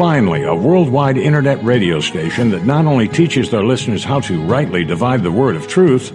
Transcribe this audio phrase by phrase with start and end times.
[0.00, 4.82] Finally, a worldwide internet radio station that not only teaches their listeners how to rightly
[4.82, 6.10] divide the word of truth,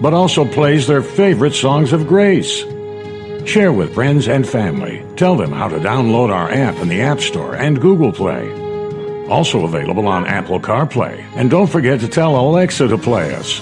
[0.00, 2.64] but also plays their favorite songs of grace.
[3.48, 5.06] Share with friends and family.
[5.14, 8.50] Tell them how to download our app in the App Store and Google Play.
[9.28, 11.24] Also available on Apple CarPlay.
[11.36, 13.60] And don't forget to tell Alexa to play us.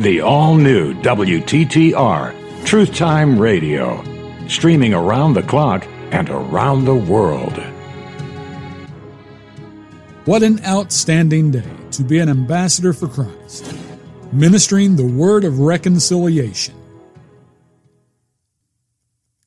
[0.00, 4.02] The all new WTTR Truth Time Radio,
[4.48, 7.62] streaming around the clock and around the world.
[10.28, 13.74] What an outstanding day to be an ambassador for Christ,
[14.30, 16.74] ministering the word of reconciliation.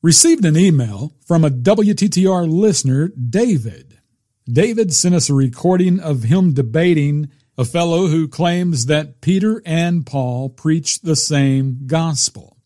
[0.02, 4.00] Received an email from a WTTR listener, David.
[4.44, 10.04] David sent us a recording of him debating a fellow who claims that Peter and
[10.04, 12.56] Paul preach the same gospel.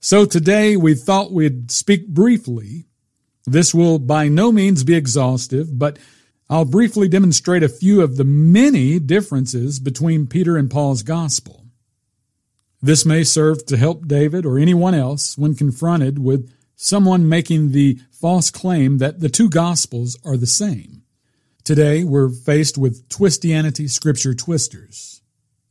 [0.00, 2.86] So today we thought we'd speak briefly.
[3.44, 5.98] This will by no means be exhaustive, but
[6.50, 11.66] I'll briefly demonstrate a few of the many differences between Peter and Paul's gospel.
[12.80, 17.98] This may serve to help David or anyone else when confronted with someone making the
[18.12, 21.02] false claim that the two gospels are the same.
[21.64, 25.20] Today, we're faced with twistianity scripture twisters,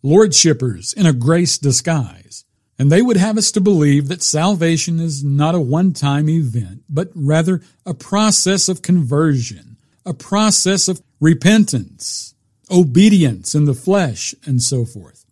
[0.03, 2.45] lordshippers in a grace disguise,
[2.77, 7.09] and they would have us to believe that salvation is not a one-time event, but
[7.15, 9.76] rather a process of conversion,
[10.07, 12.33] a process of repentance,
[12.71, 15.25] obedience in the flesh, and so forth.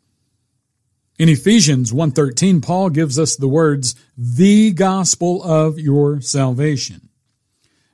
[1.17, 7.09] In Ephesians 1:13, Paul gives us the words, "the gospel of your salvation."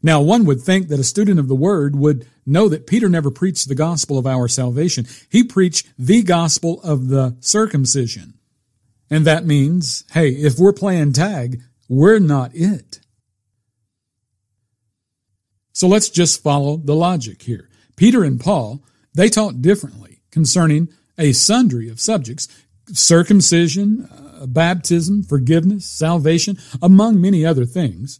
[0.02, 3.30] Now, one would think that a student of the word would know that Peter never
[3.30, 5.06] preached the gospel of our salvation.
[5.30, 8.34] He preached the gospel of the circumcision.
[9.12, 13.01] And that means, hey, if we're playing tag, we're not it.
[15.74, 17.70] So let's just follow the logic here.
[17.96, 22.48] Peter and Paul, they taught differently concerning a sundry of subjects
[22.94, 28.20] circumcision, uh, baptism, forgiveness, salvation, among many other things.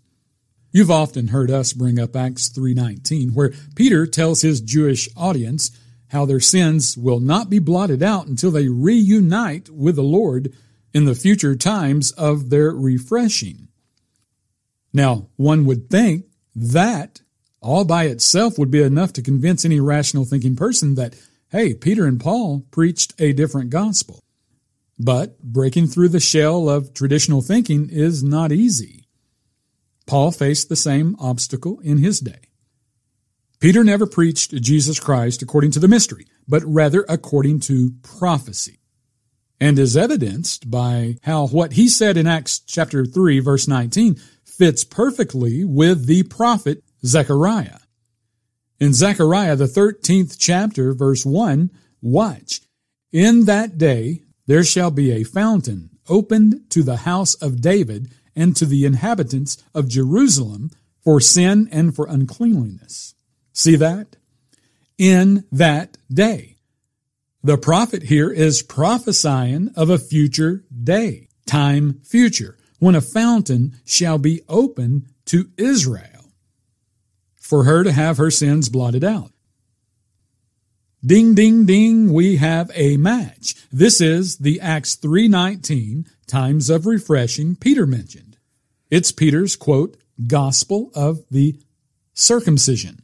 [0.72, 5.72] You've often heard us bring up Acts 3:19 where Peter tells his Jewish audience
[6.08, 10.54] how their sins will not be blotted out until they reunite with the Lord
[10.94, 13.68] in the future times of their refreshing.
[14.94, 17.22] Now, one would think that
[17.62, 21.16] all by itself would be enough to convince any rational thinking person that,
[21.50, 24.24] hey, Peter and Paul preached a different gospel.
[24.98, 29.06] But breaking through the shell of traditional thinking is not easy.
[30.06, 32.42] Paul faced the same obstacle in his day.
[33.60, 38.80] Peter never preached Jesus Christ according to the mystery, but rather according to prophecy,
[39.60, 44.84] and is evidenced by how what he said in Acts chapter 3 verse 19 fits
[44.84, 47.80] perfectly with the prophet Zechariah.
[48.80, 51.70] In Zechariah, the 13th chapter, verse 1,
[52.02, 52.62] watch.
[53.12, 58.56] In that day there shall be a fountain opened to the house of David and
[58.56, 60.72] to the inhabitants of Jerusalem
[61.04, 63.16] for sin and for uncleanliness.
[63.54, 64.16] See that?
[64.98, 66.58] In that day.
[67.44, 74.18] The prophet here is prophesying of a future day, time future, when a fountain shall
[74.18, 76.11] be opened to Israel
[77.52, 79.34] for her to have her sins blotted out.
[81.06, 83.56] Ding, ding, ding, we have a match.
[83.70, 88.38] This is the Acts 3.19 times of refreshing Peter mentioned.
[88.90, 89.98] It's Peter's, quote,
[90.28, 91.60] gospel of the
[92.14, 93.02] circumcision.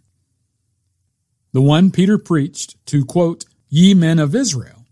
[1.52, 4.86] The one Peter preached to, quote, ye men of Israel.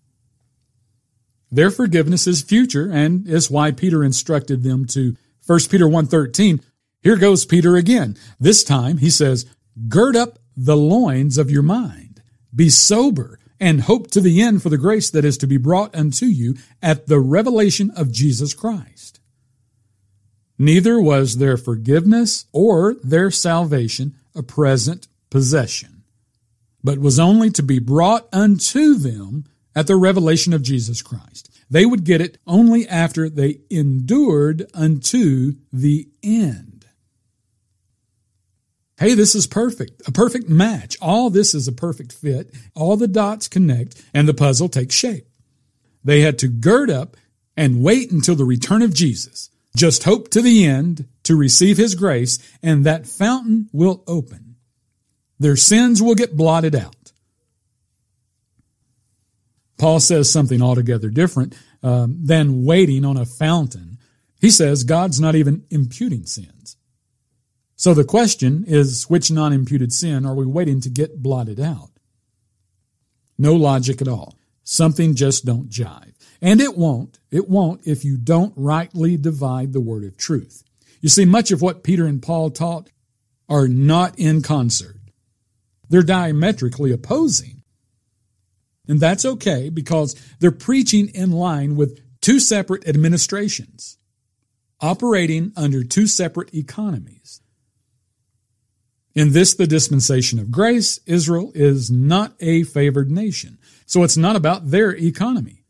[1.50, 5.16] Their forgiveness is future and is why Peter instructed them to
[5.48, 6.62] 1 Peter 1.13,
[7.06, 8.18] here goes Peter again.
[8.40, 9.46] This time he says,
[9.88, 12.24] gird up the loins of your mind
[12.54, 15.94] be sober and hope to the end for the grace that is to be brought
[15.96, 19.20] unto you at the revelation of Jesus Christ.
[20.58, 26.02] Neither was their forgiveness or their salvation a present possession,
[26.84, 31.52] but was only to be brought unto them at the revelation of Jesus Christ.
[31.70, 36.75] They would get it only after they endured unto the end.
[38.98, 40.08] Hey, this is perfect.
[40.08, 40.96] A perfect match.
[41.02, 42.54] All this is a perfect fit.
[42.76, 45.28] All the dots connect and the puzzle takes shape.
[46.04, 47.18] They had to gird up
[47.58, 49.50] and wait until the return of Jesus.
[49.76, 54.56] Just hope to the end to receive his grace and that fountain will open.
[55.40, 57.12] Their sins will get blotted out.
[59.78, 61.54] Paul says something altogether different
[61.84, 63.98] um, than waiting on a fountain.
[64.40, 66.78] He says God's not even imputing sins.
[67.86, 71.92] So the question is which non imputed sin are we waiting to get blotted out?
[73.38, 74.40] No logic at all.
[74.64, 76.16] Something just don't jive.
[76.42, 77.20] And it won't.
[77.30, 80.64] It won't if you don't rightly divide the word of truth.
[81.00, 82.90] You see, much of what Peter and Paul taught
[83.48, 84.98] are not in concert.
[85.88, 87.62] They're diametrically opposing.
[88.88, 94.00] And that's okay because they're preaching in line with two separate administrations,
[94.82, 97.42] operating under two separate economies.
[99.16, 103.58] In this, the dispensation of grace, Israel is not a favored nation.
[103.86, 105.64] So it's not about their economy.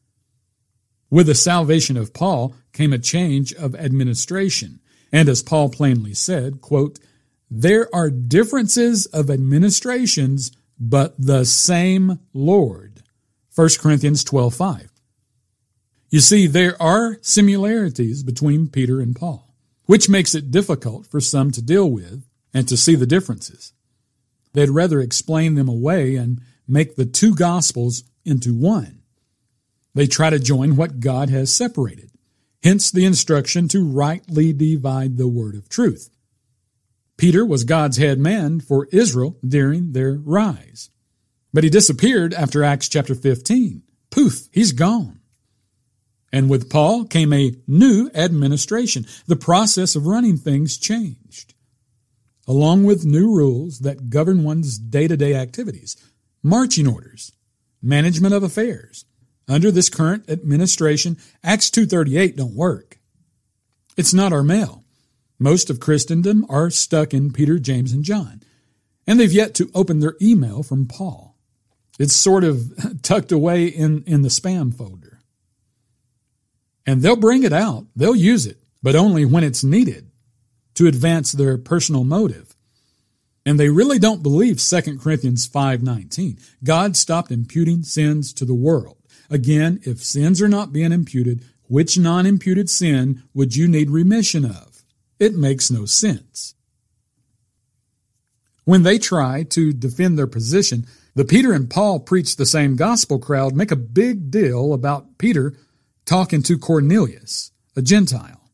[1.12, 4.80] With the salvation of Paul came a change of administration.
[5.12, 7.00] And as Paul plainly said, quote,
[7.52, 13.04] there are differences of administrations, but the same Lord.
[13.54, 14.92] 1 Corinthians 12 5.
[16.10, 19.54] You see, there are similarities between Peter and Paul,
[19.86, 22.25] which makes it difficult for some to deal with
[22.56, 23.74] and to see the differences.
[24.54, 29.02] They'd rather explain them away and make the two gospels into one.
[29.94, 32.12] They try to join what God has separated,
[32.64, 36.10] hence the instruction to rightly divide the word of truth.
[37.18, 40.90] Peter was God's head man for Israel during their rise.
[41.54, 43.84] But he disappeared after Acts chapter 15.
[44.10, 45.20] Poof, he's gone.
[46.32, 49.06] And with Paul came a new administration.
[49.28, 51.55] The process of running things changed
[52.48, 55.96] along with new rules that govern one's day to day activities,
[56.44, 57.32] marching orders,
[57.82, 59.06] management of affairs.
[59.48, 63.00] Under this current administration, Acts 238 don't work.
[63.96, 64.84] It's not our mail.
[65.38, 68.42] Most of Christendom are stuck in Peter, James, and John,
[69.06, 71.38] and they've yet to open their email from Paul.
[72.00, 75.20] It's sort of tucked away in, in the spam folder.
[76.86, 80.10] And they'll bring it out, they'll use it, but only when it's needed
[80.76, 82.56] to advance their personal motive.
[83.46, 86.38] And they really don't believe 2 Corinthians 5:19.
[86.64, 88.98] God stopped imputing sins to the world.
[89.30, 94.84] Again, if sins are not being imputed, which non-imputed sin would you need remission of?
[95.20, 96.54] It makes no sense.
[98.66, 103.20] When they try to defend their position, the Peter and Paul preach the same gospel
[103.20, 105.54] crowd make a big deal about Peter
[106.06, 108.45] talking to Cornelius, a Gentile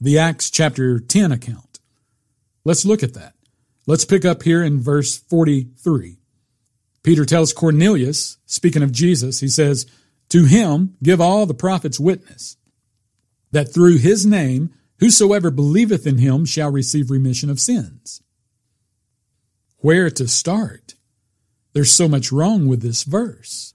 [0.00, 1.80] the Acts chapter 10 account.
[2.64, 3.34] Let's look at that.
[3.86, 6.18] Let's pick up here in verse 43.
[7.02, 9.86] Peter tells Cornelius, speaking of Jesus, he says,
[10.28, 12.56] To him give all the prophets witness,
[13.50, 18.22] that through his name whosoever believeth in him shall receive remission of sins.
[19.78, 20.94] Where to start?
[21.72, 23.74] There's so much wrong with this verse.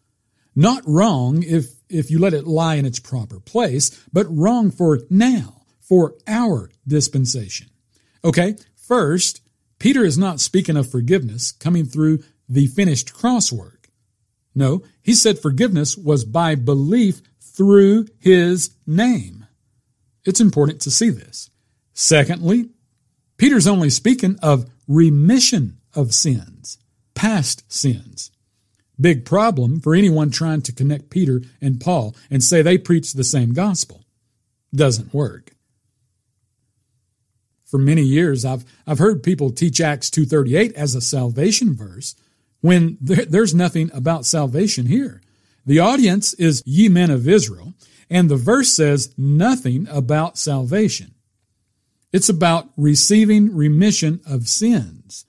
[0.55, 4.99] Not wrong if, if you let it lie in its proper place, but wrong for
[5.09, 7.68] now for our dispensation.
[8.24, 9.41] Okay, first,
[9.80, 13.89] Peter is not speaking of forgiveness coming through the finished cross work.
[14.56, 19.45] No, he said forgiveness was by belief through his name.
[20.25, 21.50] It's important to see this.
[21.94, 22.69] Secondly,
[23.38, 26.77] Peter's only speaking of remission of sins,
[27.13, 28.31] past sins.
[29.00, 33.24] Big problem for anyone trying to connect Peter and Paul and say they preach the
[33.24, 34.06] same gospel.
[34.74, 35.53] Doesn't work
[37.74, 42.13] for many years I've I've heard people teach Acts 2:38 as a salvation verse
[42.62, 45.24] when there, there's nothing about salvation here.
[45.65, 47.74] The audience is ye men of Israel,
[48.12, 51.15] and the verse says nothing about salvation.
[52.12, 55.25] It's about receiving remission of sins.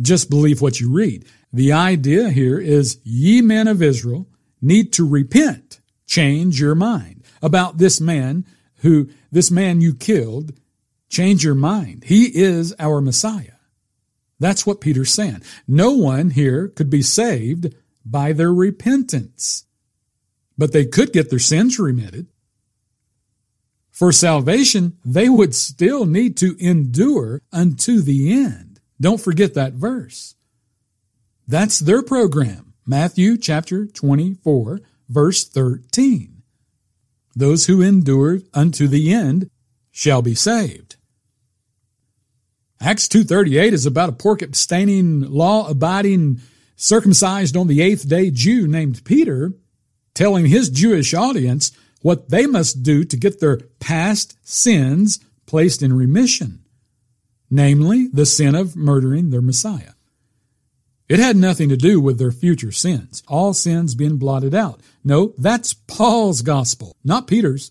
[0.00, 1.24] Just believe what you read.
[1.52, 4.28] The idea here is ye men of Israel
[4.62, 8.46] need to repent, change your mind about this man
[8.82, 10.52] who, this man you killed
[11.08, 12.04] Change your mind.
[12.04, 13.52] He is our Messiah.
[14.38, 15.42] That's what Peter's saying.
[15.66, 19.64] No one here could be saved by their repentance,
[20.58, 22.26] but they could get their sins remitted.
[23.90, 28.80] For salvation, they would still need to endure unto the end.
[29.00, 30.34] Don't forget that verse.
[31.48, 32.74] That's their program.
[32.86, 36.42] Matthew chapter 24, verse 13.
[37.34, 39.50] Those who endure unto the end
[39.90, 40.95] shall be saved.
[42.80, 46.40] Acts 2.38 is about a pork abstaining, law abiding,
[46.76, 49.52] circumcised on the eighth day Jew named Peter
[50.14, 55.92] telling his Jewish audience what they must do to get their past sins placed in
[55.92, 56.64] remission,
[57.50, 59.92] namely the sin of murdering their Messiah.
[61.08, 64.80] It had nothing to do with their future sins, all sins being blotted out.
[65.04, 67.70] No, that's Paul's gospel, not Peter's.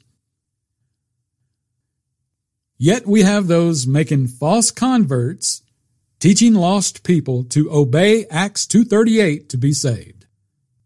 [2.78, 5.62] Yet we have those making false converts,
[6.20, 10.26] teaching lost people to obey Acts 2.38 to be saved.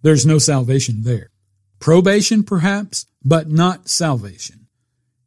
[0.02, 1.30] There's no salvation there.
[1.80, 4.68] Probation, perhaps, but not salvation.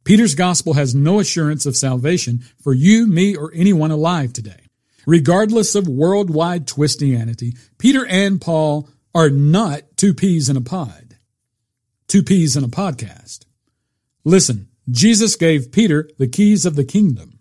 [0.03, 4.67] Peter's gospel has no assurance of salvation for you, me, or anyone alive today.
[5.05, 11.17] Regardless of worldwide twistianity, Peter and Paul are not two peas in a pod.
[12.07, 13.45] Two peas in a podcast.
[14.23, 17.39] Listen, Jesus gave Peter the keys of the kingdom,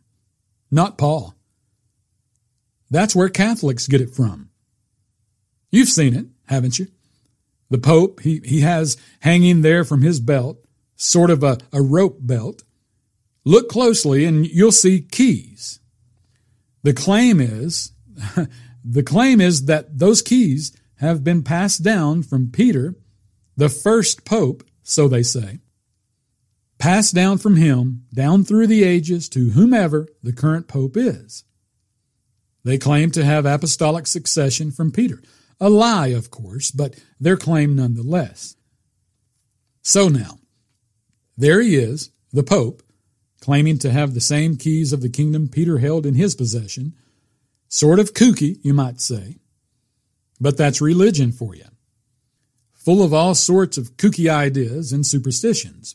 [0.71, 1.35] not Paul.
[2.91, 4.51] That's where Catholics get it from.
[5.71, 6.89] You've seen it, haven't you?
[7.71, 10.59] The Pope, he, he has hanging there from his belt,
[10.95, 12.63] sort of a, a rope belt.
[13.45, 15.81] Look closely and you'll see keys.
[16.83, 17.93] The claim is,
[18.85, 22.95] the claim is that those keys have been passed down from Peter,
[23.57, 25.61] the first pope, so they say,
[26.83, 31.45] passed down from him down through the ages to whomever the current pope is.
[32.65, 35.23] They claim to have apostolic succession from Peter.
[35.61, 38.57] A lie, of course, but their claim nonetheless.
[39.83, 40.41] So now,
[41.37, 42.83] there he is, the Pope,
[43.41, 46.95] claiming to have the same keys of the kingdom Peter held in his possession.
[47.69, 49.39] Sort of kooky, you might say.
[50.41, 51.67] But that's religion for you.
[52.73, 55.95] Full of all sorts of kooky ideas and superstitions.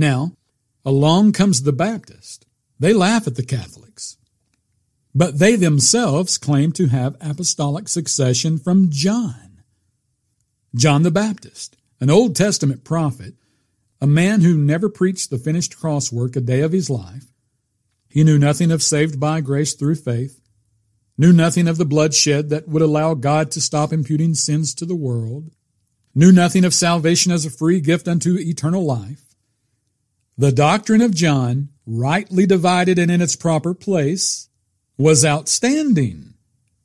[0.00, 0.32] Now,
[0.82, 2.46] along comes the Baptist.
[2.78, 4.16] They laugh at the Catholics.
[5.14, 9.62] But they themselves claim to have apostolic succession from John.
[10.74, 13.34] John the Baptist, an Old Testament prophet,
[14.00, 17.26] a man who never preached the finished cross work a day of his life.
[18.08, 20.40] He knew nothing of saved by grace through faith,
[21.18, 24.96] knew nothing of the bloodshed that would allow God to stop imputing sins to the
[24.96, 25.50] world,
[26.14, 29.29] knew nothing of salvation as a free gift unto eternal life.
[30.40, 34.48] The doctrine of John, rightly divided and in its proper place,
[34.96, 36.32] was outstanding.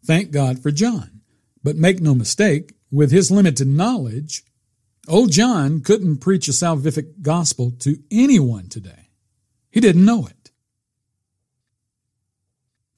[0.03, 1.21] Thank God for John.
[1.63, 4.43] But make no mistake, with his limited knowledge,
[5.07, 9.11] Old John couldn't preach a salvific gospel to anyone today.
[9.71, 10.51] He didn't know it.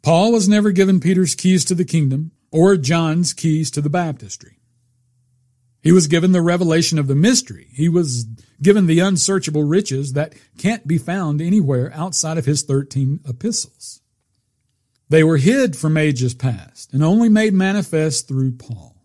[0.02, 4.58] Paul was never given Peter's keys to the kingdom or John's keys to the baptistry.
[5.84, 7.68] He was given the revelation of the mystery.
[7.74, 8.26] He was
[8.62, 14.02] given the unsearchable riches that can't be found anywhere outside of his 13 epistles.
[15.10, 18.96] They were hid from ages past and only made manifest through Paul.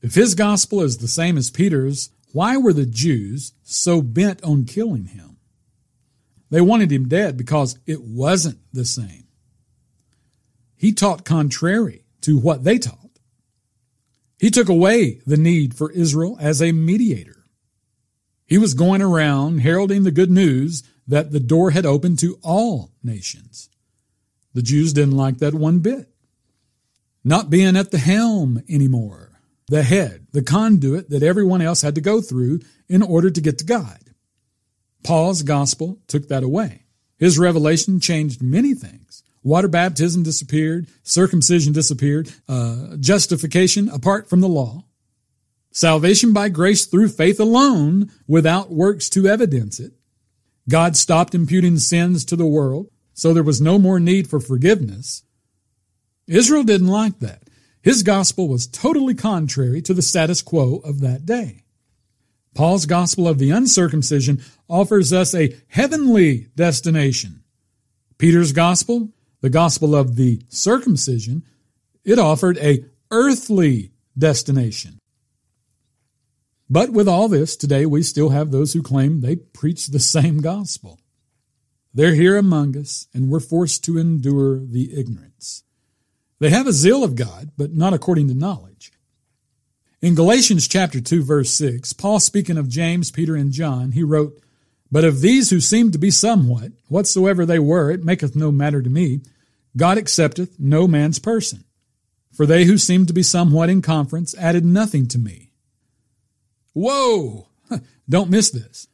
[0.00, 4.64] If his gospel is the same as Peter's, why were the Jews so bent on
[4.64, 5.36] killing him?
[6.48, 9.26] They wanted him dead because it wasn't the same.
[10.76, 12.96] He taught contrary to what they taught.
[14.38, 17.39] He took away the need for Israel as a mediator.
[18.50, 22.90] He was going around heralding the good news that the door had opened to all
[23.02, 23.70] nations.
[24.54, 26.08] The Jews didn't like that one bit.
[27.22, 29.28] Not being at the helm anymore
[29.68, 33.56] the head, the conduit that everyone else had to go through in order to get
[33.58, 33.98] to God.
[35.04, 36.86] Paul's gospel took that away.
[37.18, 39.22] His revelation changed many things.
[39.44, 44.86] Water baptism disappeared, circumcision disappeared, uh, justification apart from the law,
[45.70, 49.92] salvation by grace through faith alone without works to evidence it.
[50.68, 55.22] God stopped imputing sins to the world, so there was no more need for forgiveness.
[56.26, 57.42] Israel didn't like that.
[57.82, 61.64] His gospel was totally contrary to the status quo of that day.
[62.54, 67.42] Paul's gospel of the uncircumcision offers us a heavenly destination.
[68.18, 69.10] Peter's gospel,
[69.40, 71.42] the gospel of the circumcision,
[72.04, 74.99] it offered a earthly destination.
[76.72, 80.40] But with all this, today we still have those who claim they preach the same
[80.40, 81.00] gospel.
[81.92, 85.64] They're here among us, and we're forced to endure the ignorance.
[86.38, 88.92] They have a zeal of God, but not according to knowledge.
[90.00, 94.40] In Galatians chapter 2 verse 6, Paul speaking of James, Peter, and John, he wrote,
[94.92, 98.80] But of these who seemed to be somewhat, whatsoever they were, it maketh no matter
[98.80, 99.22] to me,
[99.76, 101.64] God accepteth no man's person.
[102.32, 105.49] For they who seemed to be somewhat in conference added nothing to me.
[106.80, 107.48] Whoa!
[108.08, 108.88] Don't miss this.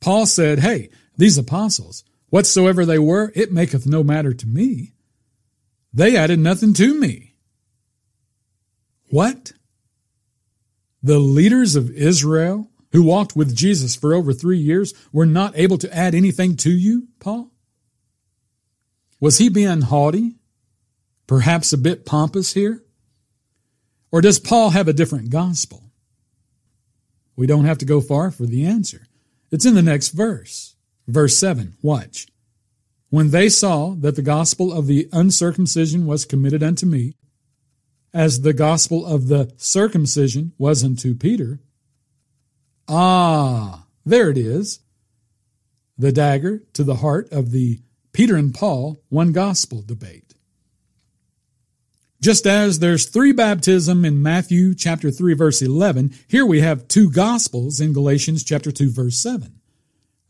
[0.00, 4.94] Paul said, Hey, these apostles, whatsoever they were, it maketh no matter to me.
[5.92, 7.36] They added nothing to me.
[9.10, 9.52] What?
[11.00, 15.78] The leaders of Israel who walked with Jesus for over three years were not able
[15.78, 17.52] to add anything to you, Paul?
[19.20, 20.34] Was he being haughty?
[21.28, 22.82] Perhaps a bit pompous here?
[24.10, 25.87] Or does Paul have a different gospel?
[27.38, 29.06] We don't have to go far for the answer.
[29.52, 30.74] It's in the next verse,
[31.06, 32.26] Verse 7, watch.
[33.10, 37.14] When they saw that the gospel of the uncircumcision was committed unto me,
[38.12, 41.60] as the gospel of the circumcision was unto Peter,
[42.88, 44.80] ah, there it is.
[45.96, 47.80] The dagger to the heart of the
[48.12, 50.27] Peter and Paul one gospel debate.
[52.20, 57.10] Just as there's three baptism in Matthew chapter 3 verse 11, here we have two
[57.10, 59.60] gospels in Galatians chapter 2 verse 7.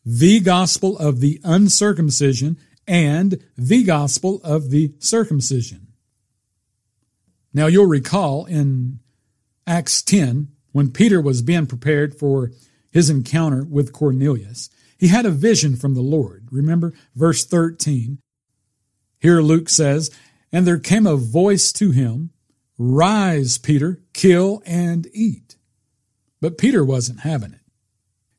[0.04, 5.88] The gospel of the uncircumcision and the gospel of the circumcision.
[7.54, 9.00] Now you'll recall in
[9.66, 12.52] Acts 10, when Peter was being prepared for
[12.90, 14.68] his encounter with Cornelius,
[14.98, 16.48] he had a vision from the Lord.
[16.50, 18.18] Remember verse 13.
[19.20, 20.10] Here Luke says,
[20.52, 22.30] And there came a voice to him,
[22.78, 25.56] Rise, Peter, kill and eat.
[26.40, 27.60] But Peter wasn't having it.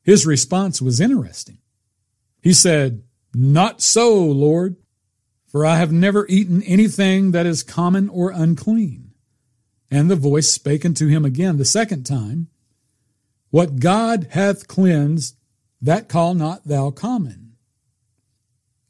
[0.02, 1.58] His response was interesting.
[2.40, 3.02] He said,
[3.34, 4.76] Not so, Lord,
[5.46, 9.12] for I have never eaten anything that is common or unclean.
[9.90, 12.48] And the voice spake unto him again the second time,
[13.50, 15.36] What God hath cleansed,
[15.82, 17.39] that call not thou common.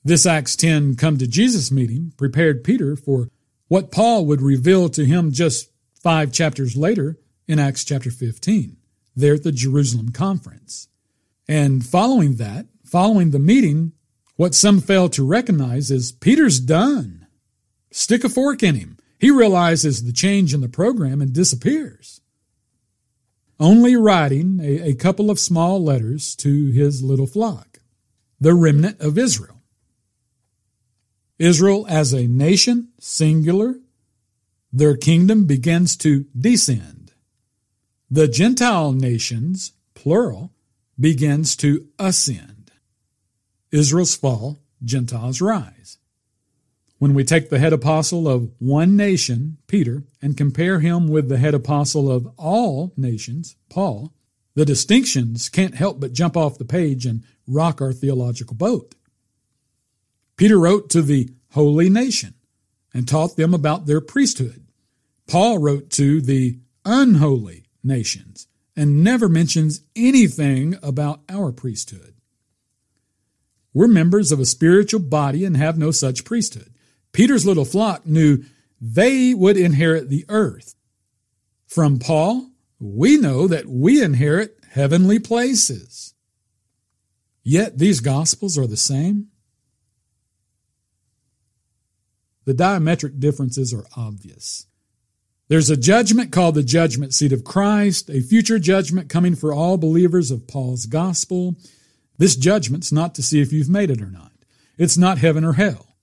[0.02, 3.28] This Acts 10 come to Jesus meeting prepared Peter for
[3.68, 8.76] what Paul would reveal to him just five chapters later in Acts chapter 15,
[9.14, 10.88] there at the Jerusalem conference.
[11.46, 13.92] And following that, following the meeting,
[14.36, 17.26] what some fail to recognize is Peter's done.
[17.90, 18.96] Stick a fork in him.
[19.18, 22.20] He realizes the change in the program and disappears
[23.60, 27.78] only writing a, a couple of small letters to his little flock,
[28.40, 29.59] the remnant of Israel.
[31.40, 33.76] Israel as a nation, singular,
[34.70, 37.12] their kingdom begins to descend.
[38.10, 40.52] The Gentile nations, plural,
[40.98, 42.70] begins to ascend.
[43.72, 45.96] Israel's fall, Gentiles rise.
[46.98, 51.38] When we take the head apostle of one nation, Peter, and compare him with the
[51.38, 54.12] head apostle of all nations, Paul,
[54.54, 58.94] the distinctions can't help but jump off the page and rock our theological boat.
[60.40, 62.32] Peter wrote to the holy nation
[62.94, 64.64] and taught them about their priesthood.
[65.28, 72.14] Paul wrote to the unholy nations and never mentions anything about our priesthood.
[73.74, 76.72] We're members of a spiritual body and have no such priesthood.
[77.12, 78.42] Peter's little flock knew
[78.80, 80.74] they would inherit the earth.
[81.66, 82.48] From Paul,
[82.78, 86.14] we know that we inherit heavenly places.
[87.42, 89.29] Yet these gospels are the same.
[92.44, 94.66] The diametric differences are obvious.
[95.48, 99.76] There's a judgment called the judgment seat of Christ, a future judgment coming for all
[99.76, 101.56] believers of Paul's gospel.
[102.18, 104.30] This judgment's not to see if you've made it or not.
[104.78, 105.96] It's not heaven or hell.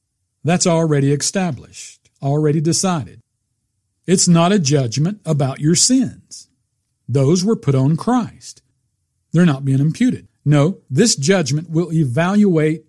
[0.44, 3.22] That's already established, already decided.
[4.06, 6.48] It's not a judgment about your sins.
[7.08, 8.62] Those were put on Christ.
[9.32, 10.28] They're not being imputed.
[10.44, 12.86] No, this judgment will evaluate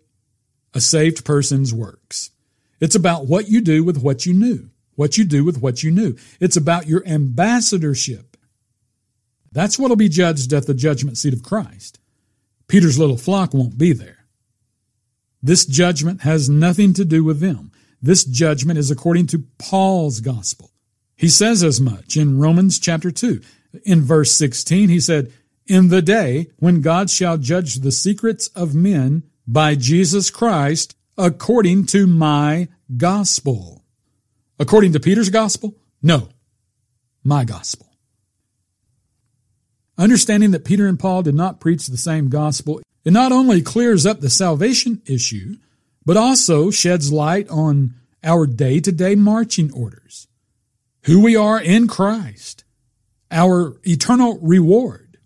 [0.75, 2.31] a saved person's works.
[2.81, 5.91] It's about what you do with what you knew, what you do with what you
[5.91, 6.17] knew.
[6.41, 8.37] It's about your ambassadorship.
[9.53, 11.99] That's what will be judged at the judgment seat of Christ.
[12.69, 14.27] Peter's little flock won't be there.
[15.43, 17.73] This judgment has nothing to do with them.
[18.03, 20.71] This judgment is according to Paul's gospel.
[21.17, 23.41] He says as much in Romans chapter 2.
[23.85, 25.33] In verse 16, he said,
[25.67, 31.87] In the day when God shall judge the secrets of men by Jesus Christ according
[31.87, 33.85] to my gospel.
[34.59, 35.74] According to Peter's gospel?
[36.00, 36.28] No,
[37.22, 37.87] my gospel.
[39.98, 44.04] Understanding that Peter and Paul did not preach the same gospel it not only clears
[44.04, 45.57] up the salvation issue,
[46.04, 50.28] but also sheds light on our day to day marching orders,
[51.04, 52.64] who we are in Christ,
[53.31, 55.16] our eternal reward,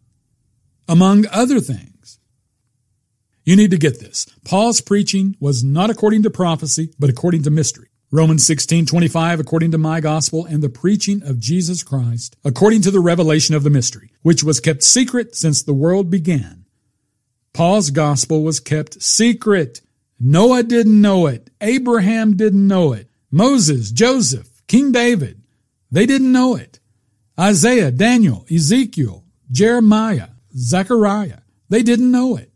[0.89, 1.92] among other things.
[3.45, 4.27] You need to get this.
[4.45, 7.89] Paul's preaching was not according to prophecy, but according to mystery.
[8.11, 12.91] Romans 16, 25, according to my gospel and the preaching of Jesus Christ, according to
[12.91, 16.63] the revelation of the mystery, which was kept secret since the world began
[17.53, 19.83] Paul's gospel was kept secret.
[20.19, 21.51] Noah didn't know it.
[21.61, 23.11] Abraham didn't know it.
[23.31, 25.43] Moses, Joseph, King David,
[25.91, 26.81] they didn't know it.
[27.39, 32.52] Isaiah, Daniel, Ezekiel, Jeremiah, Zechariah, they didn't know it.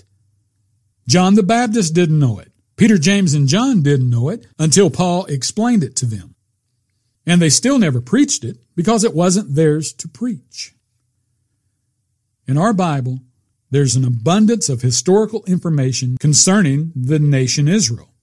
[1.09, 2.53] John the Baptist didn't know it.
[2.77, 6.35] Peter, James, and John didn't know it until Paul explained it to them.
[7.25, 10.75] And they still never preached it because it wasn't theirs to preach.
[12.47, 13.21] In our Bible,
[13.71, 18.15] there's an abundance of historical information concerning the nation Israel,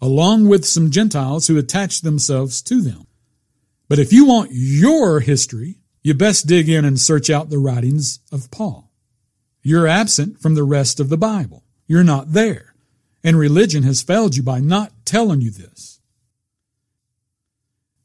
[0.00, 3.06] along with some Gentiles who attached themselves to them.
[3.88, 8.20] But if you want your history, you best dig in and search out the writings
[8.32, 8.90] of Paul.
[9.62, 11.61] You're absent from the rest of the Bible.
[11.92, 12.72] You're not there.
[13.22, 16.00] And religion has failed you by not telling you this.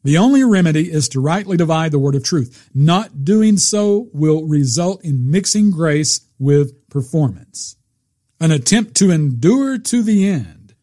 [0.03, 2.69] The only remedy is to rightly divide the word of truth.
[2.73, 7.77] Not doing so will result in mixing grace with performance.
[8.41, 10.75] An attempt to endure to the end.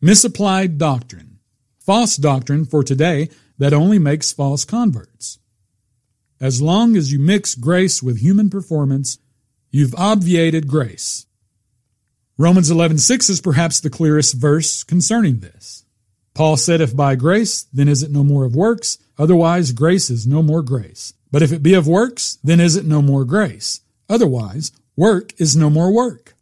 [0.00, 1.40] Misapplied doctrine.
[1.80, 5.40] False doctrine for today that only makes false converts.
[6.40, 9.18] As long as you mix grace with human performance,
[9.72, 11.24] you've obviated grace.
[12.40, 15.84] Romans 11:6 is perhaps the clearest verse concerning this.
[16.34, 18.98] Paul said, If by grace, then is it no more of works?
[19.18, 21.12] Otherwise, grace is no more grace.
[21.32, 23.80] But if it be of works, then is it no more grace?
[24.08, 26.36] Otherwise, work is no more work.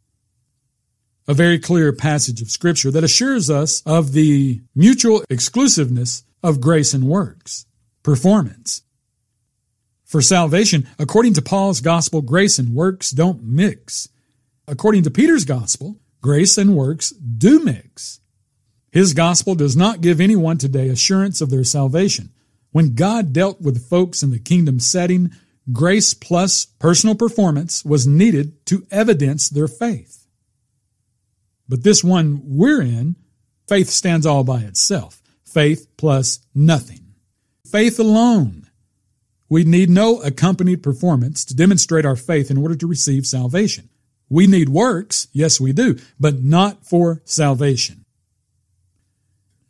[1.27, 6.93] A very clear passage of scripture that assures us of the mutual exclusiveness of grace
[6.93, 7.65] and works,
[8.03, 8.83] performance.
[10.05, 14.11] For salvation, according to Paul's gospel, grace and works don't mix.
[14.69, 18.21] According to Peter's gospel, grace and works do mix.
[18.91, 22.31] His gospel does not give anyone today assurance of their salvation.
[22.73, 25.31] When God dealt with folks in the kingdom setting,
[25.73, 30.27] grace plus personal performance was needed to evidence their faith.
[31.69, 33.17] But this one we're in,
[33.69, 35.23] faith stands all by itself.
[35.45, 37.15] Faith plus nothing.
[37.65, 38.67] Faith alone
[39.49, 43.89] we need no accompanied performance to demonstrate our faith in order to receive salvation.
[44.29, 48.05] We need works, yes, we do, but not for salvation.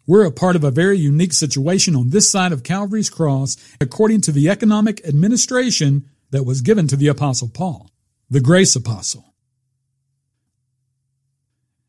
[0.07, 4.21] We're a part of a very unique situation on this side of Calvary's cross according
[4.23, 7.90] to the economic administration that was given to the Apostle Paul,
[8.31, 9.35] the grace apostle.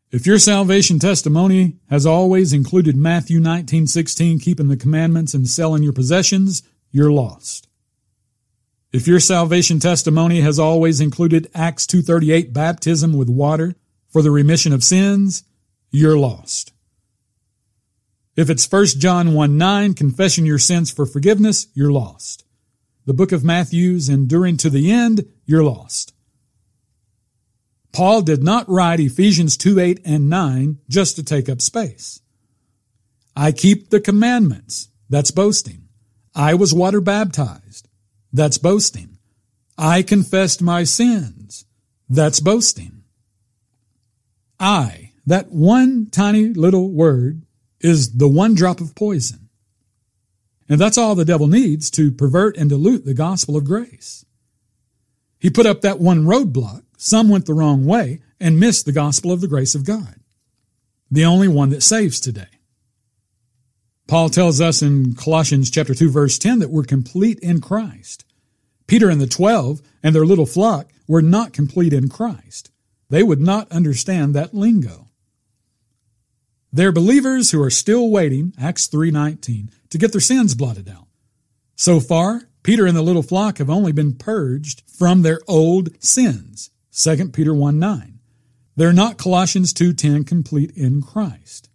[0.09, 5.93] If your salvation testimony has always included Matthew 19:16 keeping the commandments and selling your
[5.93, 7.66] possessions, you're lost.
[8.97, 13.75] If your salvation testimony has always included Acts 2:38 baptism with water
[14.09, 15.43] for the remission of sins,
[15.91, 16.71] you're lost.
[18.35, 22.43] If it's 1 John 1 9, confessing your sins for forgiveness, you're lost.
[23.05, 26.15] The book of Matthew's enduring to the end, you're lost.
[27.91, 32.19] Paul did not write Ephesians 2 8 and 9 just to take up space.
[33.35, 34.87] I keep the commandments.
[35.07, 35.89] That's boasting.
[36.33, 37.86] I was water baptized.
[38.31, 39.17] That's boasting.
[39.77, 41.65] I confessed my sins.
[42.09, 43.03] That's boasting.
[44.59, 47.43] I, that one tiny little word,
[47.79, 49.49] is the one drop of poison.
[50.69, 54.25] And that's all the devil needs to pervert and dilute the gospel of grace.
[55.39, 56.83] He put up that one roadblock.
[56.97, 60.15] Some went the wrong way and missed the gospel of the grace of God,
[61.11, 62.47] the only one that saves today.
[64.07, 68.23] Paul tells us in Colossians chapter 2 verse 10 that we're complete in Christ.
[68.87, 72.71] Peter and the 12 and their little flock were not complete in Christ.
[73.09, 75.09] They would not understand that lingo.
[76.71, 81.07] They're believers who are still waiting, Acts 3:19, to get their sins blotted out.
[81.75, 86.69] So far, Peter and the little flock have only been purged from their old sins,
[86.91, 88.19] 2 Peter 1:9.
[88.75, 91.69] They're not Colossians 2:10 complete in Christ.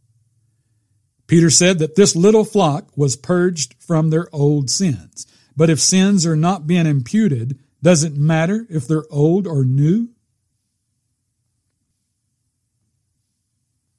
[1.33, 5.27] Peter said that this little flock was purged from their old sins.
[5.57, 10.11] But if sins are not being imputed, does it matter if they're old or new?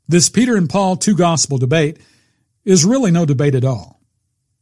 [0.07, 1.97] This Peter and Paul two gospel debate
[2.65, 3.99] is really no debate at all.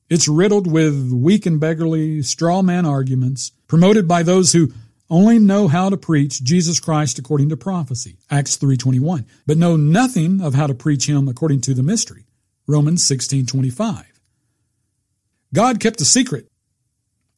[0.09, 4.71] It's riddled with weak and beggarly straw man arguments promoted by those who
[5.09, 10.39] only know how to preach Jesus Christ according to prophecy, Acts 3:21, but know nothing
[10.39, 12.27] of how to preach him according to the mystery,
[12.67, 14.05] Romans 16:25.
[15.53, 16.47] God kept a secret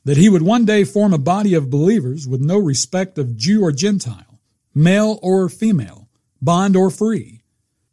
[0.05, 3.63] that he would one day form a body of believers with no respect of Jew
[3.63, 4.39] or Gentile,
[4.75, 6.09] male or female,
[6.41, 7.41] bond or free.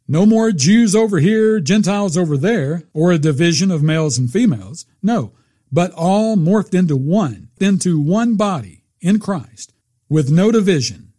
[0.07, 4.85] No more Jews over here, Gentiles over there, or a division of males and females.
[5.01, 5.31] No,
[5.71, 9.73] but all morphed into one, into one body in Christ,
[10.09, 11.13] with no division,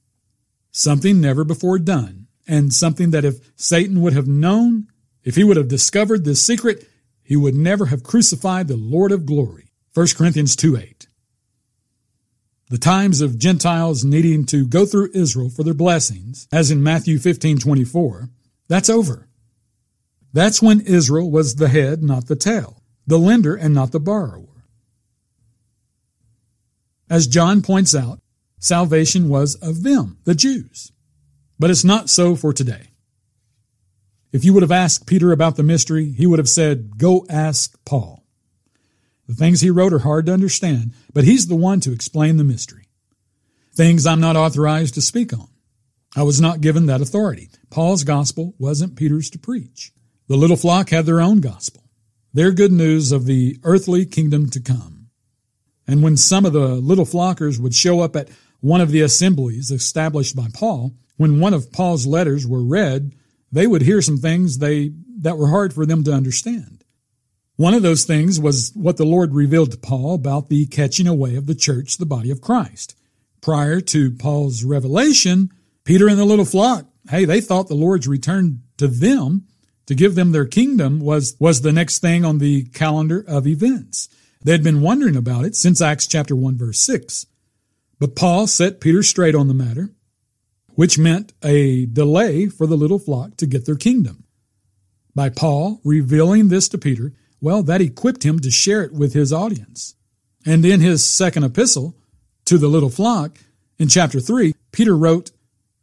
[0.71, 4.89] something never before done, and something that if Satan would have known,
[5.25, 6.89] if he would have discovered this secret,
[7.23, 9.71] he would never have crucified the Lord of glory.
[9.95, 11.07] 1 Corinthians 2 8.
[12.71, 17.19] The times of Gentiles needing to go through Israel for their blessings, as in Matthew
[17.19, 18.31] 15 24,
[18.69, 19.29] that's over.
[20.33, 24.65] That's when Israel was the head, not the tail, the lender and not the borrower.
[27.11, 28.21] As John points out,
[28.59, 30.93] salvation was of them, the Jews.
[31.59, 32.92] But it's not so for today.
[34.33, 37.79] If you would have asked Peter about the mystery, he would have said, Go ask
[37.85, 38.25] Paul.
[39.29, 42.45] The things he wrote are hard to understand, but he's the one to explain the
[42.45, 42.89] mystery.
[43.75, 45.49] Things I'm not authorized to speak on.
[46.17, 47.51] I was not given that authority.
[47.71, 49.93] Paul's gospel wasn't Peter's to preach.
[50.29, 51.85] The little flock had their own gospel,
[52.33, 55.09] their good news of the earthly kingdom to come.
[55.87, 58.29] And when some of the little flockers would show up at
[58.61, 63.15] one of the assemblies established by Paul, when one of Paul's letters were read,
[63.53, 66.83] they would hear some things they, that were hard for them to understand.
[67.57, 71.37] One of those things was what the Lord revealed to Paul about the catching away
[71.37, 72.97] of the church, the body of Christ.
[73.43, 75.51] Prior to Paul's revelation,
[75.85, 79.47] Peter and the little flock, hey, they thought the Lord's return to them
[79.87, 84.09] to give them their kingdom was, was the next thing on the calendar of events.
[84.43, 87.27] They had been wondering about it since Acts chapter 1 verse 6.
[87.99, 89.91] But Paul set Peter straight on the matter
[90.75, 94.25] which meant a delay for the little flock to get their kingdom.
[95.15, 99.33] By Paul revealing this to Peter, well, that equipped him to share it with his
[99.33, 99.95] audience.
[100.47, 101.97] And in his second epistle
[102.47, 103.39] to the little flock,
[103.79, 105.33] in chapter 3, Peter wrote,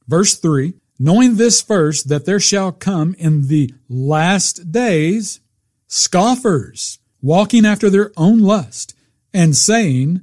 [0.07, 5.39] verse 3, knowing this first, that there shall come in the last days
[5.87, 8.95] scoffers, walking after their own lust,
[9.33, 10.21] and saying,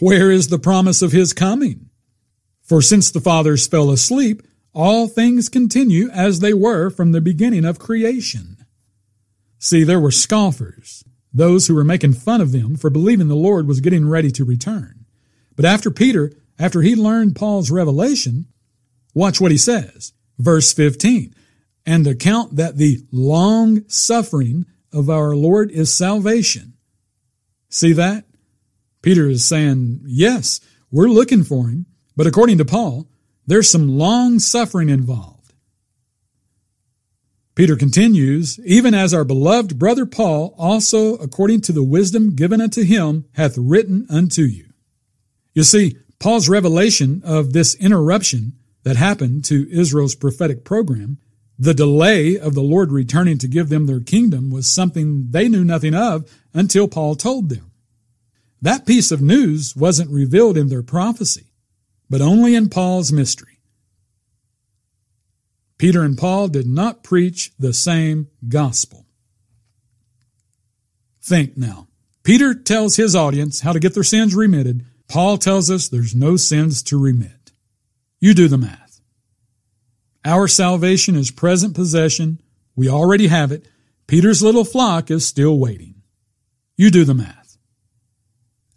[0.00, 1.87] Where is the promise of his coming?
[2.68, 4.42] For since the fathers fell asleep,
[4.74, 8.58] all things continue as they were from the beginning of creation.
[9.58, 11.02] See, there were scoffers,
[11.32, 14.44] those who were making fun of them for believing the Lord was getting ready to
[14.44, 15.06] return.
[15.56, 18.46] But after Peter, after he learned Paul's revelation,
[19.14, 20.12] watch what he says.
[20.38, 21.34] Verse 15,
[21.86, 26.74] and account that the long suffering of our Lord is salvation.
[27.70, 28.26] See that?
[29.00, 31.86] Peter is saying, yes, we're looking for him.
[32.18, 33.06] But according to Paul,
[33.46, 35.54] there's some long suffering involved.
[37.54, 42.82] Peter continues, even as our beloved brother Paul also, according to the wisdom given unto
[42.82, 44.66] him, hath written unto you.
[45.54, 51.18] You see, Paul's revelation of this interruption that happened to Israel's prophetic program,
[51.56, 55.64] the delay of the Lord returning to give them their kingdom was something they knew
[55.64, 57.70] nothing of until Paul told them.
[58.60, 61.47] That piece of news wasn't revealed in their prophecy
[62.10, 63.60] but only in Paul's mystery.
[65.78, 69.06] Peter and Paul did not preach the same gospel.
[71.22, 71.86] Think now.
[72.24, 74.84] Peter tells his audience how to get their sins remitted.
[75.08, 77.52] Paul tells us there's no sins to remit.
[78.20, 79.00] You do the math.
[80.24, 82.40] Our salvation is present possession.
[82.74, 83.68] We already have it.
[84.06, 86.02] Peter's little flock is still waiting.
[86.76, 87.56] You do the math.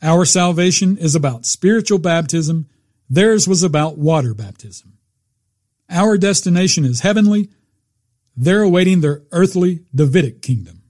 [0.02, 2.68] Our salvation is about spiritual baptism
[3.12, 4.98] Theirs was about water baptism.
[5.90, 7.50] Our destination is heavenly.
[8.38, 10.84] They're awaiting their earthly Davidic kingdom.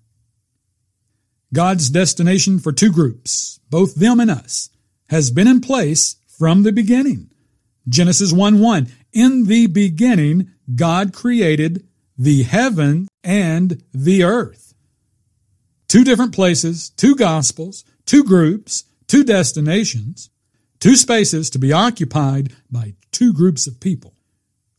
[1.52, 4.70] God's destination for two groups, both them and us,
[5.10, 7.32] has been in place from the beginning.
[7.90, 8.88] Genesis 1 1.
[9.14, 11.88] In the beginning, God created
[12.20, 14.76] the heaven and the earth.
[15.88, 20.30] Two different places, two gospels, two groups, two destinations
[20.82, 24.14] two spaces to be occupied by two groups of people.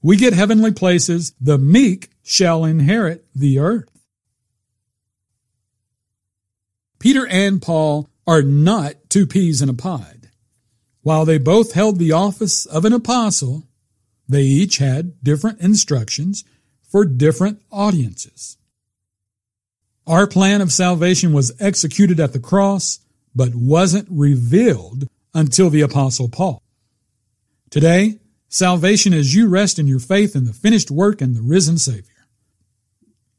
[0.02, 1.32] We get heavenly places.
[1.40, 3.88] The meek shall inherit the earth.
[6.98, 10.28] Peter and Paul are not two peas in a pod.
[11.02, 13.64] While they both held the office of an apostle,
[14.28, 16.44] they each had different instructions
[16.88, 18.56] for different audiences.
[20.06, 23.00] Our plan of salvation was executed at the cross,
[23.34, 26.62] but wasn't revealed until the apostle Paul.
[27.70, 28.18] Today,
[28.48, 32.26] salvation is you rest in your faith in the finished work and the risen Savior.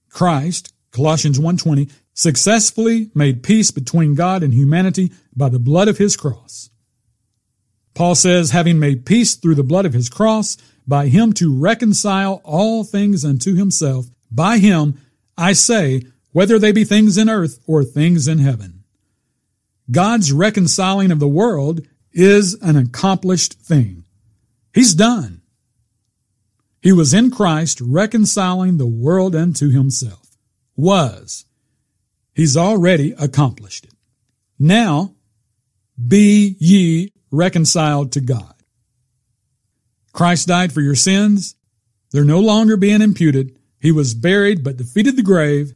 [0.10, 6.16] Christ, Colossians 1.20, successfully made peace between God and humanity by the blood of his
[6.16, 6.70] cross.
[7.94, 12.42] Paul says, having made peace through the blood of his cross, by him to reconcile
[12.44, 15.00] all things unto himself, by him,
[15.38, 18.83] I say, whether they be things in earth or things in heaven.
[19.92, 24.06] God's reconciling of the world is an accomplished thing.
[24.74, 25.42] He's done.
[26.82, 30.38] He was in Christ reconciling the world unto himself.
[30.76, 31.46] Was.
[32.34, 33.94] He's already accomplished it.
[34.60, 35.16] Now,
[36.08, 38.54] be ye reconciled to God.
[40.12, 41.56] Christ died for your sins.
[42.12, 43.58] They're no longer being imputed.
[43.80, 45.74] He was buried but defeated the grave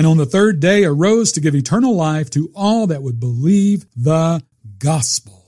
[0.00, 3.84] and on the third day arose to give eternal life to all that would believe
[3.94, 4.42] the
[4.78, 5.39] gospel.